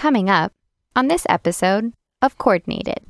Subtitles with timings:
[0.00, 0.54] coming up
[0.96, 3.04] on this episode of Coordinated.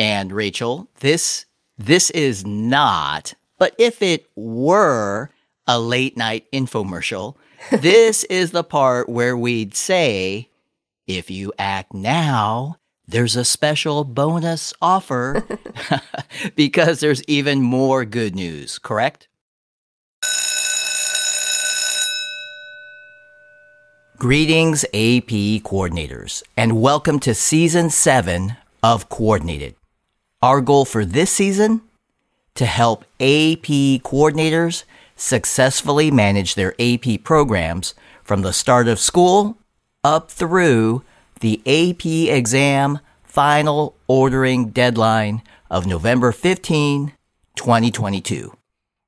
[0.00, 1.46] And Rachel, this
[1.78, 5.30] this is not, but if it were
[5.68, 7.36] a late night infomercial,
[7.70, 10.50] this is the part where we'd say,
[11.06, 15.46] if you act now, there's a special bonus offer
[16.56, 19.28] because there's even more good news, correct?
[24.18, 29.74] Greetings, AP coordinators, and welcome to season seven of Coordinated.
[30.40, 31.82] Our goal for this season?
[32.54, 34.84] To help AP coordinators
[35.16, 39.58] successfully manage their AP programs from the start of school
[40.02, 41.02] up through
[41.40, 47.12] the AP exam final ordering deadline of November 15,
[47.54, 48.56] 2022.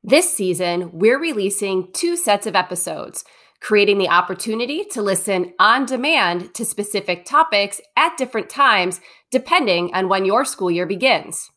[0.04, 3.24] This season, we're releasing two sets of episodes,
[3.60, 10.08] creating the opportunity to listen on demand to specific topics at different times, depending on
[10.08, 11.50] when your school year begins.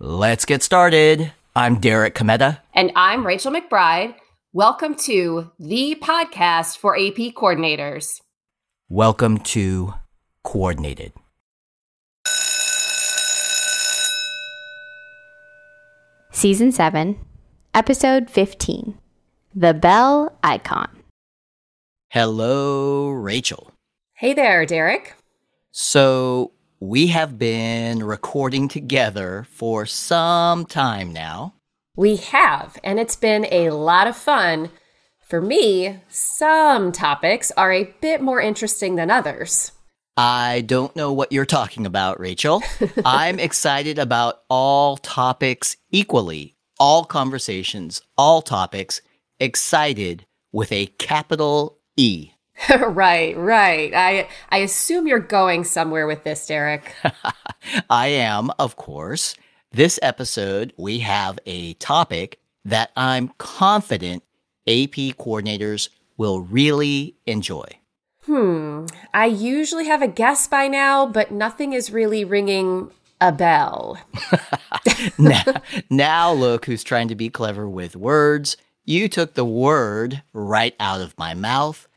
[0.00, 1.32] Let's get started.
[1.56, 2.58] I'm Derek Cometa.
[2.74, 4.14] And I'm Rachel McBride.
[4.52, 8.20] Welcome to the podcast for AP coordinators.
[8.88, 9.94] Welcome to
[10.42, 11.12] Coordinated.
[16.30, 17.18] Season 7,
[17.74, 18.96] Episode 15
[19.54, 20.97] The Bell Icon.
[22.10, 23.70] Hello, Rachel.
[24.14, 25.14] Hey there, Derek.
[25.70, 31.52] So, we have been recording together for some time now.
[31.96, 34.70] We have, and it's been a lot of fun.
[35.20, 39.72] For me, some topics are a bit more interesting than others.
[40.16, 42.62] I don't know what you're talking about, Rachel.
[43.04, 49.02] I'm excited about all topics equally, all conversations, all topics,
[49.38, 52.32] excited with a capital E.
[52.80, 53.92] right, right.
[53.94, 56.94] I I assume you're going somewhere with this, Derek.
[57.90, 59.34] I am, of course.
[59.70, 64.22] This episode, we have a topic that I'm confident
[64.66, 67.66] AP coordinators will really enjoy.
[68.24, 68.86] Hmm.
[69.14, 73.98] I usually have a guess by now, but nothing is really ringing a bell.
[75.18, 75.42] now,
[75.90, 78.56] now, look who's trying to be clever with words.
[78.84, 81.87] You took the word right out of my mouth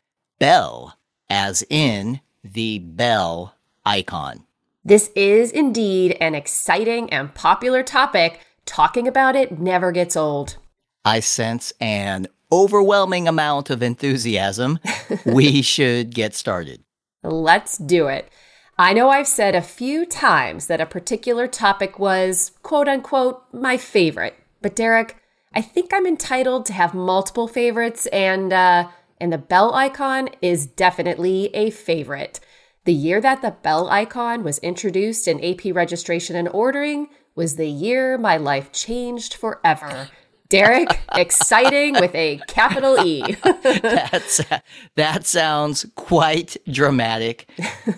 [0.41, 0.97] bell,
[1.29, 4.44] as in the bell icon.
[4.84, 8.40] This is indeed an exciting and popular topic.
[8.66, 10.57] Talking about it never gets old.
[11.06, 14.80] I sense an overwhelming amount of enthusiasm.
[15.28, 16.84] we should get started.
[17.22, 18.28] Let's do it.
[18.80, 23.78] I know I've said a few times that a particular topic was, quote unquote, my
[23.78, 24.35] favorite.
[24.59, 25.18] But Derek,
[25.53, 28.88] I think I'm entitled to have multiple favorites, and uh,
[29.21, 32.39] and the bell icon is definitely a favorite.
[32.85, 37.69] The year that the bell icon was introduced in AP registration and ordering was the
[37.69, 40.09] year my life changed forever.
[40.49, 43.37] Derek, exciting with a capital E.
[43.43, 44.41] That's,
[44.95, 47.47] that sounds quite dramatic.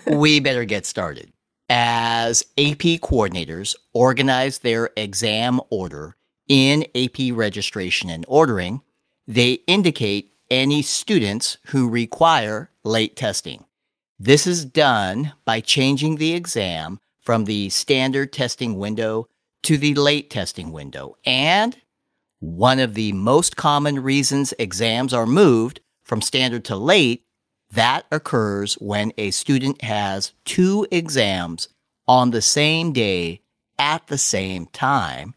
[0.06, 1.32] We better get started.
[1.70, 8.82] As AP coordinators organize their exam order in AP registration and ordering,
[9.26, 13.64] they indicate any students who require late testing.
[14.18, 19.28] This is done by changing the exam from the standard testing window
[19.62, 21.16] to the late testing window.
[21.24, 21.76] And
[22.40, 27.24] one of the most common reasons exams are moved from standard to late,
[27.72, 31.68] that occurs when a student has two exams
[32.06, 33.40] on the same day
[33.78, 35.34] at the same time.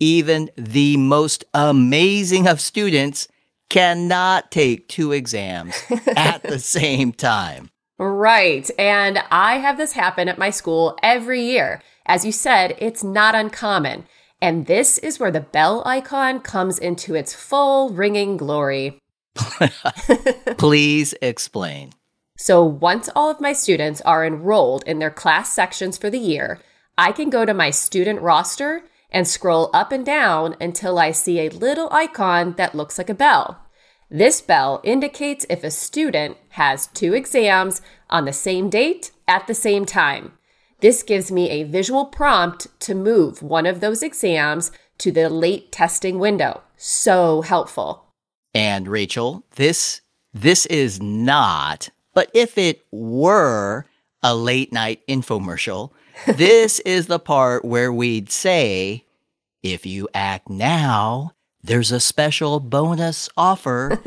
[0.00, 3.28] Even the most amazing of students
[3.68, 5.74] cannot take two exams
[6.16, 7.70] at the same time.
[7.98, 8.70] Right.
[8.78, 11.82] And I have this happen at my school every year.
[12.04, 14.06] As you said, it's not uncommon.
[14.40, 19.00] And this is where the bell icon comes into its full ringing glory.
[20.58, 21.92] Please explain.
[22.38, 26.60] So, once all of my students are enrolled in their class sections for the year,
[26.98, 31.40] I can go to my student roster and scroll up and down until I see
[31.40, 33.62] a little icon that looks like a bell.
[34.10, 39.54] This bell indicates if a student has two exams on the same date at the
[39.54, 40.32] same time.
[40.80, 45.72] This gives me a visual prompt to move one of those exams to the late
[45.72, 46.62] testing window.
[46.76, 48.04] So helpful.
[48.54, 53.86] And Rachel, this this is not, but if it were
[54.22, 55.92] a late night infomercial,
[56.26, 59.04] this is the part where we'd say,
[59.62, 61.32] if you act now,
[61.62, 64.00] there's a special bonus offer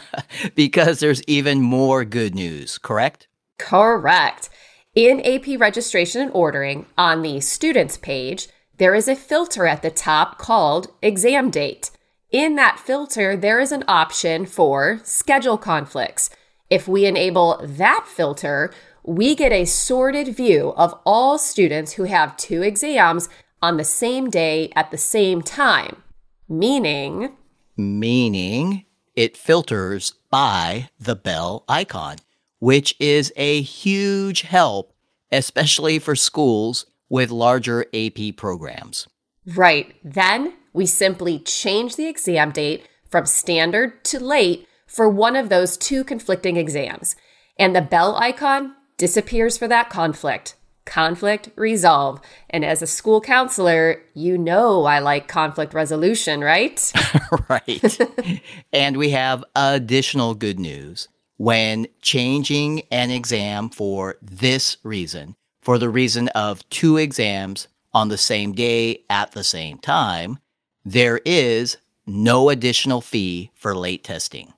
[0.54, 3.26] because there's even more good news, correct?
[3.58, 4.48] Correct.
[4.94, 8.48] In AP registration and ordering, on the students page,
[8.78, 11.90] there is a filter at the top called exam date.
[12.30, 16.30] In that filter, there is an option for schedule conflicts.
[16.70, 22.36] If we enable that filter, we get a sorted view of all students who have
[22.36, 23.28] two exams
[23.62, 26.02] on the same day at the same time.
[26.48, 27.36] Meaning,
[27.76, 32.16] meaning it filters by the bell icon,
[32.58, 34.92] which is a huge help,
[35.30, 39.08] especially for schools with larger AP programs.
[39.46, 39.94] Right.
[40.04, 45.76] Then we simply change the exam date from standard to late for one of those
[45.76, 47.16] two conflicting exams.
[47.58, 50.56] And the bell icon disappears for that conflict.
[50.84, 52.20] Conflict resolve.
[52.50, 56.92] And as a school counselor, you know I like conflict resolution, right?
[57.48, 57.98] right.
[58.72, 61.08] and we have additional good news.
[61.38, 68.18] When changing an exam for this reason, for the reason of two exams on the
[68.18, 70.38] same day at the same time,
[70.84, 74.52] there is no additional fee for late testing.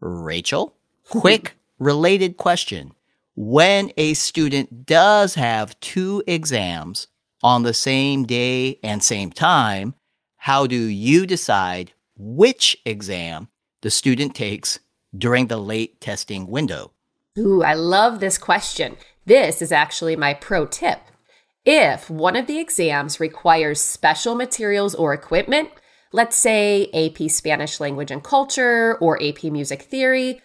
[0.00, 0.74] Rachel,
[1.08, 2.92] quick related question.
[3.36, 7.08] When a student does have two exams
[7.42, 9.94] on the same day and same time,
[10.36, 13.48] how do you decide which exam
[13.82, 14.78] the student takes
[15.18, 16.92] during the late testing window?
[17.36, 18.96] Ooh, I love this question.
[19.26, 21.00] This is actually my pro tip.
[21.64, 25.70] If one of the exams requires special materials or equipment,
[26.12, 30.40] let's say AP Spanish Language and Culture or AP Music Theory,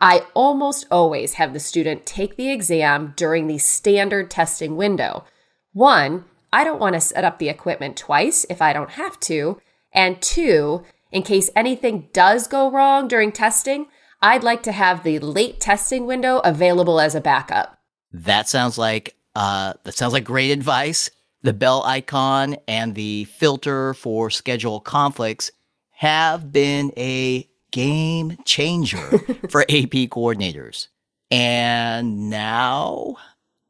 [0.00, 5.24] I almost always have the student take the exam during the standard testing window.
[5.72, 9.60] One, I don't want to set up the equipment twice if I don't have to.
[9.92, 13.86] And two, in case anything does go wrong during testing,
[14.20, 17.78] I'd like to have the late testing window available as a backup.
[18.12, 21.10] That sounds like uh, that sounds like great advice.
[21.42, 25.52] The bell icon and the filter for schedule conflicts
[25.90, 28.96] have been a game changer
[29.50, 30.88] for AP coordinators.
[31.30, 33.16] And now,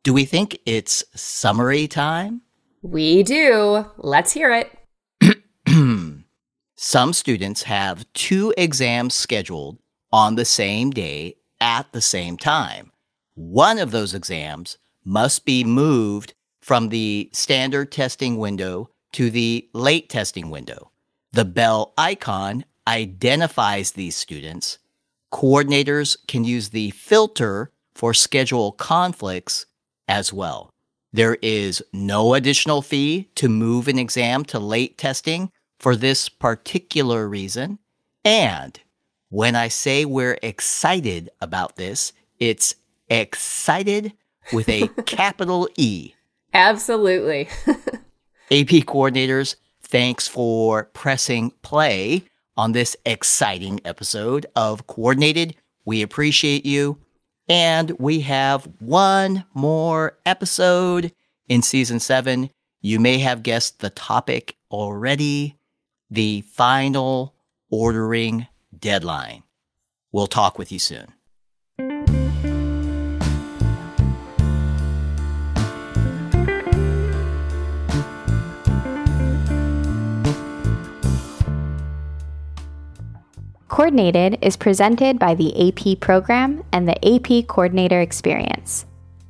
[0.03, 2.43] do we think it's summary time?
[2.83, 3.85] We do.
[3.97, 4.73] Let's hear it.
[6.77, 9.79] Some students have two exams scheduled
[10.13, 12.93] on the same day at the same time.
[13.35, 20.09] One of those exams must be moved from the standard testing window to the late
[20.09, 20.93] testing window.
[21.33, 24.79] The bell icon identifies these students.
[25.31, 29.67] Coordinators can use the filter for schedule conflicts
[30.09, 30.73] as well.
[31.13, 37.29] There is no additional fee to move an exam to late testing for this particular
[37.29, 37.79] reason.
[38.25, 38.81] And
[39.29, 42.75] when I say we're excited about this, it's
[43.11, 44.15] excited
[44.53, 46.15] with a capital E.
[46.55, 47.49] Absolutely.
[48.51, 52.25] AP coordinators, thanks for pressing play
[52.59, 55.55] on this exciting episode of Coordinated.
[55.85, 56.99] We appreciate you.
[57.49, 61.13] And we have one more episode
[61.49, 62.51] in season seven.
[62.83, 65.57] You may have guessed the topic already
[66.11, 67.35] the final
[67.71, 69.45] ordering deadline.
[70.13, 71.15] We'll talk with you soon.
[83.79, 88.85] Coordinated is presented by the AP program and the AP Coordinator Experience.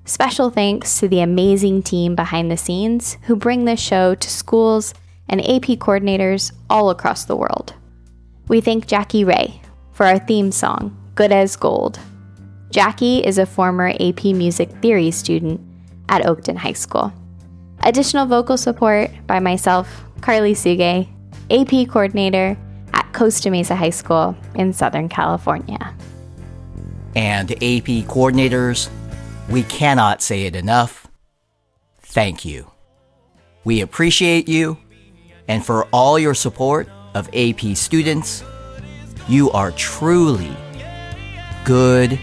[0.06, 4.94] Special thanks to the amazing team behind the scenes who bring this show to schools
[5.28, 7.74] and AP coordinators all across the world.
[8.48, 9.60] We thank Jackie Ray
[9.92, 11.98] for our theme song, Good as Gold.
[12.70, 15.60] Jackie is a former AP Music Theory student
[16.08, 17.12] at Oakton High School.
[17.82, 21.06] Additional vocal support by myself, Carly Suge,
[21.50, 22.67] AP coordinator at
[23.18, 25.92] Costa Mesa High School in Southern California.
[27.16, 28.88] And AP coordinators,
[29.48, 31.08] we cannot say it enough.
[32.00, 32.70] Thank you.
[33.64, 34.78] We appreciate you,
[35.48, 38.44] and for all your support of AP students,
[39.28, 40.56] you are truly
[41.64, 42.20] good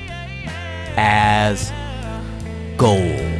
[0.95, 1.73] as
[2.77, 3.34] gold.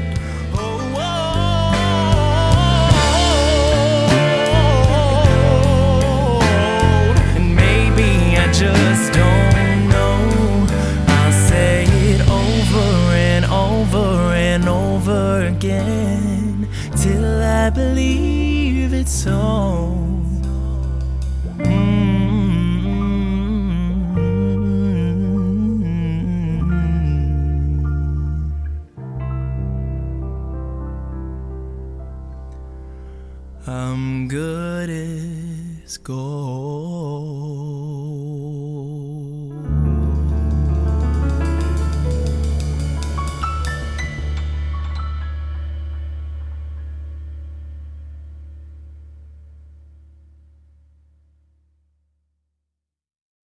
[15.45, 19.95] again till I believe it's all.
[21.57, 22.15] Mm.
[33.67, 37.44] I'm good as gold.